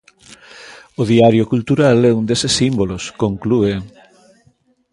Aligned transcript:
O 1.01 1.03
Diario 1.11 1.43
Cultural 1.51 1.97
é 2.09 2.11
un 2.19 2.23
deses 2.29 2.53
símbolos, 2.59 3.03
conclúe. 3.23 3.73